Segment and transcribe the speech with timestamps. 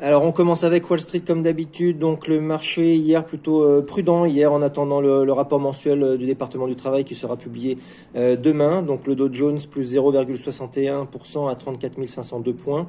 [0.00, 4.26] Alors on commence avec Wall Street comme d'habitude, donc le marché hier plutôt euh, prudent
[4.26, 7.78] hier en attendant le, rapport mensuel euh, du département du travail qui sera publié
[8.14, 8.82] euh, demain.
[8.82, 12.88] Donc le Dow Jones plus 0,61% à 34 502 points.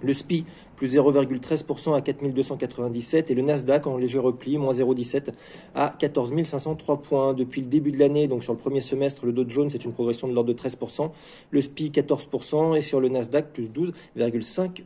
[0.00, 0.44] Le SPI
[0.76, 5.32] plus 0,13% à 4297 et le Nasdaq en léger repli, moins 0,17
[5.74, 7.34] à 14 503 points.
[7.34, 9.92] Depuis le début de l'année, donc sur le premier semestre, le Dow Jones c'est une
[9.92, 11.10] progression de l'ordre de 13%,
[11.50, 14.84] le SPI 14% et sur le Nasdaq plus 12,5%.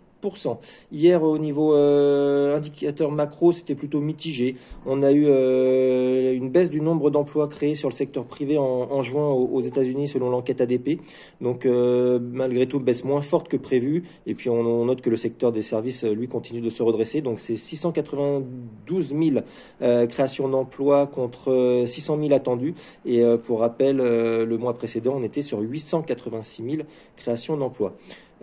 [0.93, 4.57] Hier, au niveau euh, indicateur macro, c'était plutôt mitigé.
[4.87, 9.03] On a eu euh, une baisse du nombre d'emplois créés sur le secteur privé en,
[9.03, 11.01] juin aux, États-Unis, selon l'enquête ADP.
[11.41, 14.05] Donc, euh, malgré tout, baisse moins forte que prévu.
[14.27, 17.21] Et puis, on, note que le secteur des services, lui, continue de se redresser.
[17.21, 22.75] Donc, c'est 692 000 créations d'emplois contre 600 000 attendus.
[23.05, 26.83] Et pour rappel, le mois précédent, on était sur 886 000
[27.17, 27.95] créations d'emplois.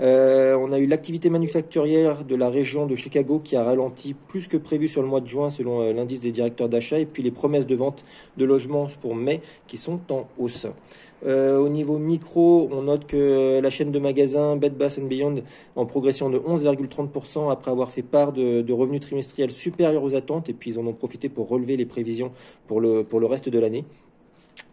[0.02, 4.48] Euh, on a eu l'activité manufacturière de la région de Chicago qui a ralenti plus
[4.48, 7.21] que prévu sur le mois de juin selon euh, l'indice des directeurs d'achat et puis
[7.21, 8.05] les promesses de vente
[8.37, 10.68] de logements pour mai qui sont en hausse.
[11.26, 15.43] Euh, au niveau micro, on note que la chaîne de magasins Bed Bath Beyond
[15.76, 20.48] en progression de 11,30% après avoir fait part de, de, revenus trimestriels supérieurs aux attentes
[20.48, 22.31] et puis ils en ont profité pour relever les prévisions
[22.68, 23.84] pour le, pour le reste de l'année.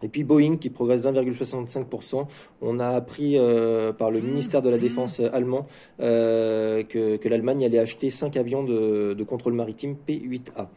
[0.03, 2.27] Et puis Boeing qui progresse d'1,65%.
[2.61, 5.67] On a appris euh, par le ministère de la Défense allemand
[6.01, 10.67] euh, que, l'Allemagne allait acheter 5 avions de, contrôle maritime P-8A.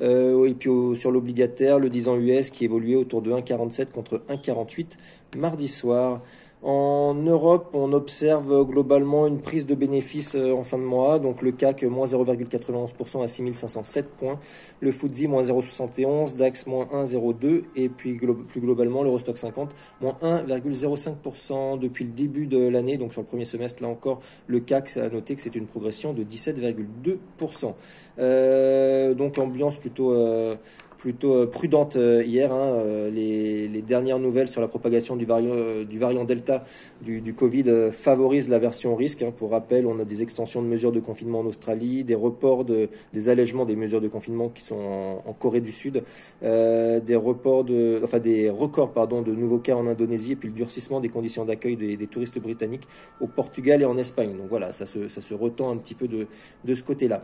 [0.00, 4.22] Euh, et puis sur l'obligataire, le 10 ans US qui évoluait autour de 1,47 contre
[4.28, 4.96] 1,48
[5.36, 6.22] mardi soir.
[6.60, 11.20] En Europe, on observe globalement une prise de bénéfices euh, en fin de mois.
[11.20, 14.40] Donc le CAC moins 0,91% à 6507 points,
[14.80, 19.70] le FTSE moins 0,71, DAX moins 1,02% et puis plus globalement l'Eurostock 50
[20.00, 22.96] moins 1,05% depuis le début de l'année.
[22.96, 26.12] Donc sur le premier semestre, là encore, le CAC a noté que c'est une progression
[26.12, 27.74] de 17,2%.
[28.18, 30.56] Euh, donc ambiance plutôt euh,
[30.98, 32.52] plutôt euh, prudente euh, hier.
[32.52, 36.64] Hein, euh, les, dernières nouvelles sur la propagation du variant, Delta
[37.00, 39.22] du, Covid favorisent la version risque.
[39.22, 39.32] Hein.
[39.34, 42.90] Pour rappel, on a des extensions de mesures de confinement en Australie, des reports, de,
[43.14, 46.02] des allègements des mesures de confinement qui sont en, Corée du Sud,
[46.42, 47.64] des reports
[48.02, 48.92] enfin des records
[49.22, 52.88] de nouveaux cas en Indonésie et puis le durcissement des conditions d'accueil des, touristes britanniques
[53.20, 54.36] au Portugal et en Espagne.
[54.36, 56.26] Donc voilà, ça se, ça retend un petit peu de,
[56.64, 57.22] de ce côté-là.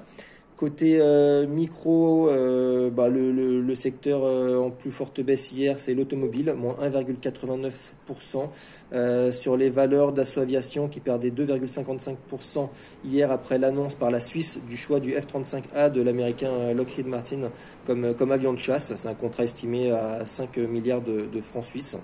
[0.56, 6.54] Côté euh, micro, euh, bah, le, secteur euh, en plus forte baisse hier, c'est l'automobile,
[6.56, 9.32] moins 1,89%.
[9.32, 12.68] sur les valeurs d'Assaut Aviation qui perdait 2,55%
[13.04, 17.50] hier après l'annonce par la Suisse du choix du F-35A de l'américain Lockheed Martin
[17.84, 18.92] comme, comme avion de chasse.
[18.94, 21.96] C'est un contrat estimé à 5 milliards de, de francs suisses.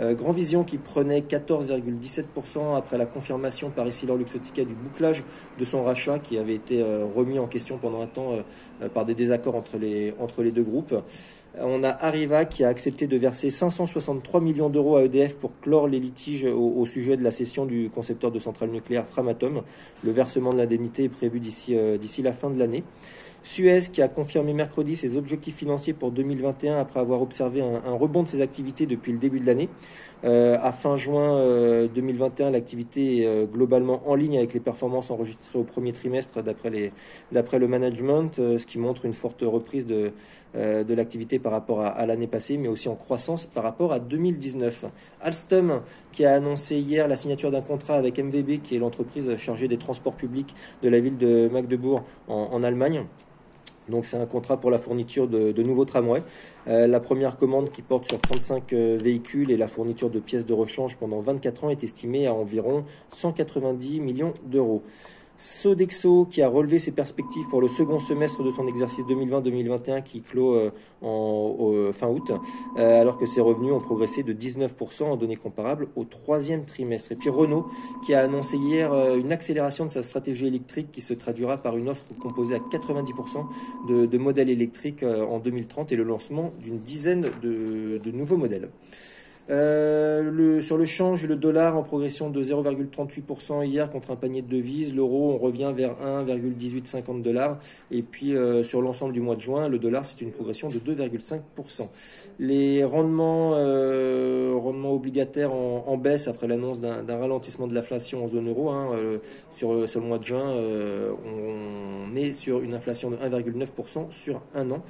[0.00, 5.22] Euh, Grand Vision qui prenait 14,17% après la confirmation par Essilor Luxotica du bouclage
[5.58, 9.04] de son rachat qui avait été euh, remis en question pendant un temps euh, par
[9.04, 10.94] des désaccords entre les, entre les deux groupes.
[11.60, 15.86] On a Arriva qui a accepté de verser 563 millions d'euros à EDF pour clore
[15.86, 19.60] les litiges au, sujet de la cession du concepteur de centrale nucléaire Framatome.
[20.02, 22.84] Le versement de l'indemnité est prévu d'ici la fin de l'année.
[23.44, 28.22] Suez qui a confirmé mercredi ses objectifs financiers pour 2021 après avoir observé un, rebond
[28.22, 29.68] de ses activités depuis le début de l'année.
[30.24, 31.36] Euh, à fin juin
[31.92, 36.40] 2021, euh, l'activité est euh, globalement en ligne avec les performances enregistrées au premier trimestre
[36.44, 36.70] d'après
[37.58, 40.12] le management, ce qui montre une forte reprise de,
[40.54, 43.98] de l'activité par rapport à, à l'année passée, mais aussi en croissance par rapport à
[43.98, 44.84] 2019.
[45.20, 45.82] Alstom
[46.12, 49.78] qui a annoncé hier la signature d'un contrat avec MVB, qui est l'entreprise chargée des
[49.78, 53.04] transports publics de la ville de Magdebourg en, en Allemagne.
[53.88, 56.22] Donc c'est un contrat pour la fourniture de, nouveaux tramways.
[56.68, 60.46] Euh, la première commande qui porte sur 35 euh, véhicules et la fourniture de pièces
[60.46, 64.82] de rechange pendant 24 ans est estimée à environ 190 millions d'euros.
[65.42, 70.20] Sodexo qui a relevé ses perspectives pour le second semestre de son exercice 2020-2021 qui
[70.20, 70.70] clôt euh,
[71.02, 72.30] en fin août,
[72.78, 77.10] euh, alors que ses revenus ont progressé de 19% en données comparables au troisième trimestre.
[77.10, 77.66] Et puis Renault
[78.06, 81.76] qui a annoncé hier euh, une accélération de sa stratégie électrique qui se traduira par
[81.76, 83.44] une offre composée à 90%
[83.88, 88.68] de, modèles électriques en 2030 et le lancement d'une dizaine de nouveaux modèles.
[89.50, 94.42] Euh, le, sur le change, le dollar en progression de 0,38% hier contre un panier
[94.42, 94.94] de devises.
[94.94, 97.58] L'euro, on revient vers 1,1850 dollars.
[97.90, 100.78] Et puis euh, sur l'ensemble du mois de juin, le dollar, c'est une progression de
[100.78, 101.88] 2,5%.
[102.38, 108.48] Les rendements, euh, rendements obligataires en, baisse après l'annonce d'un ralentissement de l'inflation en zone
[108.48, 108.70] euro.
[108.70, 109.18] Hein, euh,
[109.54, 110.54] sur, sur, le mois de juin,
[111.26, 114.82] on, on est sur une inflation de 1,9% sur un an.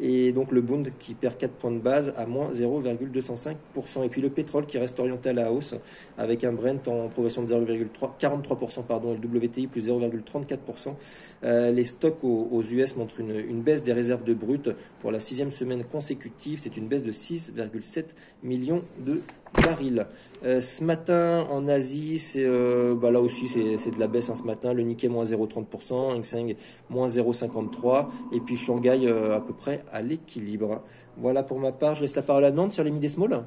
[0.00, 3.99] Et donc le Bund qui perd 4 points de base à moins 0,205%.
[4.00, 4.04] 0,2%.
[4.04, 5.74] Et puis le pétrole qui reste orienté à la hausse
[6.18, 10.94] avec un Brent en progression de 0,43% pardon, et le WTI plus 0,34%.
[11.42, 14.70] Euh, les stocks aux, US montrent une, baisse des réserves de brut
[15.00, 16.60] pour la sixième semaine consécutive.
[16.62, 18.04] C'est une baisse de 6,7
[18.42, 19.22] millions de
[19.64, 20.06] barils.
[20.44, 24.34] Euh, ce matin en Asie, c'est euh, bah là aussi c'est de la baisse hein,
[24.36, 24.74] ce matin.
[24.74, 26.54] Le Nikkei moins 0,30%, Hang Seng
[26.88, 30.82] moins 0,53% et puis Shanghai à peu près à l'équilibre.
[31.16, 31.94] Voilà pour ma part.
[31.96, 33.44] Je laisse la parole à Nantes sur les mid small.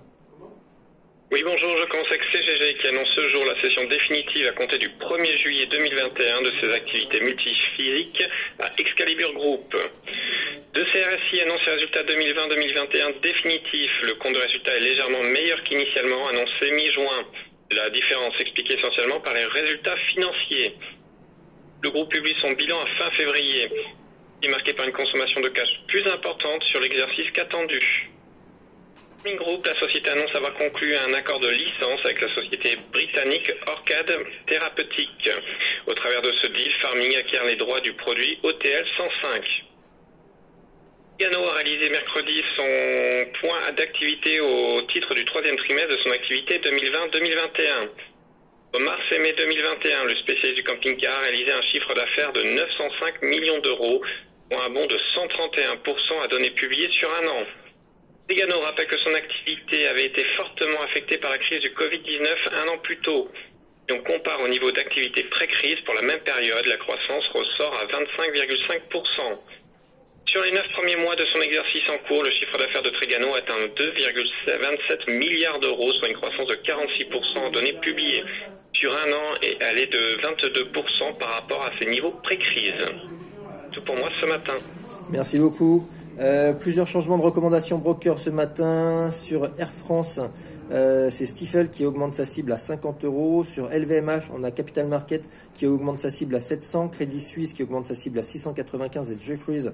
[1.33, 4.77] Oui, bonjour, je commence avec CGG qui annonce ce jour la session définitive à compter
[4.77, 8.23] du 1er juillet 2021 de ses activités multiphiliques
[8.59, 9.75] à Excalibur Group.
[10.75, 14.01] De CRSI annonce ses résultats 2020-2021 définitifs.
[14.03, 17.25] Le compte de résultat est légèrement meilleur qu'initialement annoncé mi-juin.
[17.71, 20.73] La différence s'explique essentiellement par les résultats financiers.
[21.81, 23.71] Le groupe publie son bilan à fin février,
[24.43, 28.12] est marqué par une consommation de cash plus importante sur l'exercice qu'attendu.
[29.31, 34.13] Group, la société annonce avoir conclu un accord de licence avec la société britannique Orchid
[34.47, 35.29] Thérapeutique.
[35.87, 39.63] Au travers de ce deal, Farming acquiert les droits du produit OTL 105.
[41.19, 46.59] Gano a réalisé mercredi son point d'activité au titre du troisième trimestre de son activité
[46.59, 47.89] 2020-2021.
[48.73, 52.43] Au mars et mai 2021, le spécialiste du camping-car a réalisé un chiffre d'affaires de
[52.43, 54.03] 905 millions d'euros,
[54.49, 57.45] pour un bond de 131% à données publiées sur un an.
[58.27, 62.67] Degano rappelle que son activité avait été fortement affectée par la crise du Covid-19 un
[62.69, 63.29] an plus tôt.
[63.85, 67.85] Si on compare au niveau d'activité pré-crise pour la même période, la croissance ressort à
[67.85, 69.39] 25,5%.
[70.27, 73.35] Sur les neuf premiers mois de son exercice en cours, le chiffre d'affaires de Trigano
[73.35, 78.23] atteint 2,27 milliards d'euros, soit une croissance de 46% en données publiées
[78.73, 82.85] sur un an et elle est de 22% par rapport à ses niveaux pré-crise.
[83.73, 84.55] Tout pour moi ce matin.
[85.11, 85.87] Merci beaucoup.
[86.19, 90.19] Euh, plusieurs changements de recommandations broker ce matin sur Air France.
[90.71, 93.43] Euh, c'est Stifel qui augmente sa cible à 50 euros.
[93.43, 95.23] Sur LVMH, on a Capital Market
[95.55, 99.17] qui augmente sa cible à 700, Crédit Suisse qui augmente sa cible à 695 et
[99.17, 99.65] Jeffries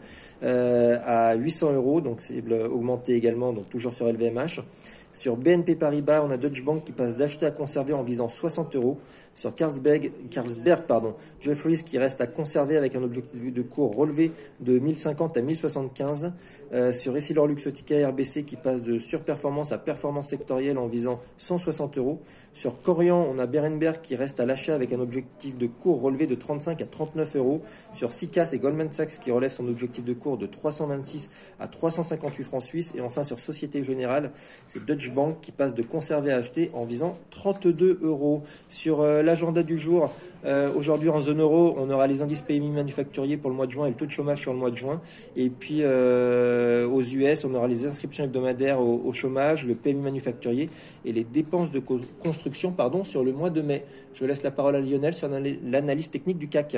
[0.44, 2.00] euh, à 800 euros.
[2.00, 4.62] Donc cible augmentée également, donc toujours sur LVMH.
[5.12, 8.76] Sur BNP Paribas, on a Deutsche Bank qui passe d'acheter à conserver en visant 60
[8.76, 9.00] euros.
[9.36, 14.34] Sur Carlsberg, Carlsberg pardon, Jeffries qui reste à conserver avec un objectif de cours relevé
[14.60, 16.34] de 1050 à 1075.
[16.74, 21.98] Euh, sur Essilor Luxotica RBC qui passe de surperformance à performance sectorielle en visant 160
[21.98, 22.22] euros.
[22.54, 26.28] Sur Corian, on a Berenberg qui reste à l'achat avec un objectif de cours relevé
[26.28, 27.62] de 35 à 39 euros.
[27.94, 31.30] Sur Sicas et Goldman Sachs qui relève son objectif de cours de 326
[31.60, 32.94] à 358 francs suisses.
[32.96, 34.32] Et enfin sur Société Générale,
[34.68, 38.44] c'est Bank qui passe de conserver à acheter en visant 32 euros.
[38.68, 40.12] Sur euh, l'agenda du jour,
[40.46, 43.72] euh, aujourd'hui, en zone euro, on aura les indices PMI manufacturiers pour le mois de
[43.72, 45.00] juin et le taux de chômage sur le mois de juin.
[45.36, 50.70] Et puis, euh, aux US, on aura les inscriptions hebdomadaires au, chômage, le PMI manufacturier
[51.06, 53.86] et les dépenses de construction pardon, sur le mois de mai.
[54.16, 56.78] Je laisse la parole à Lionel sur l'analyse technique du CAC.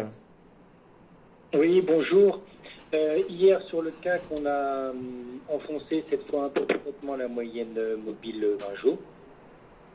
[1.54, 2.40] Oui, bonjour.
[2.94, 4.92] Euh, hier, sur le CAC, on a
[5.48, 8.98] enfoncé cette fois un peu complètement la moyenne mobile 20 jours.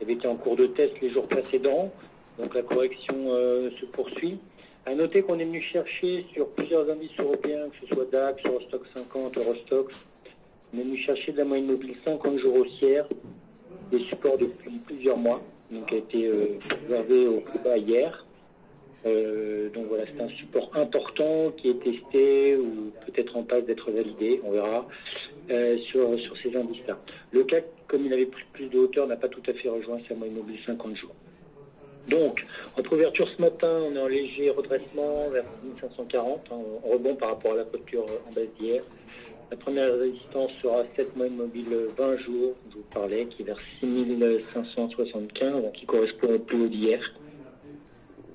[0.00, 1.92] Il avait été en cours de test les jours précédents.
[2.38, 4.38] Donc la correction euh, se poursuit.
[4.86, 8.82] À noter qu'on est venu chercher sur plusieurs indices européens, que ce soit DAX, Eurostock
[8.94, 9.94] 50, Eurostox,
[10.72, 13.06] on est venu chercher de la moyenne mobile 50 jours haussière,
[13.90, 16.58] des supports depuis plusieurs mois, donc a été euh,
[17.28, 18.24] au plus bas hier.
[19.06, 23.90] Euh, donc voilà, c'est un support important qui est testé ou peut-être en passe d'être
[23.90, 24.86] validé, on verra,
[25.90, 26.98] sur, sur ces indices-là.
[27.30, 30.00] Le CAC, comme il avait plus, plus de hauteur, n'a pas tout à fait rejoint
[30.08, 31.14] sa moyenne mobile 50 jours.
[32.08, 32.44] Donc,
[32.78, 37.30] en couverture ce matin, on est en léger redressement vers 1540, hein, en rebond par
[37.30, 38.82] rapport à la clôture en baisse d'hier.
[39.50, 43.58] La première résistance sera 7 mois mobile 20 jours, je vous parlais, qui est vers
[43.80, 47.00] 6575, donc qui correspond au plus haut d'hier.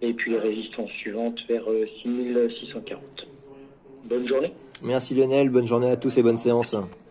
[0.02, 1.64] Et puis résistance suivante vers
[2.02, 3.02] 6640.
[4.06, 4.52] Bonne journée.
[4.82, 6.76] Merci Lionel, bonne journée à tous et bonne séance.